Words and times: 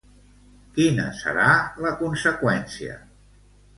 Quina 0.77 1.05
serà 1.19 1.45
la 1.85 1.93
conseqüència? 2.01 2.97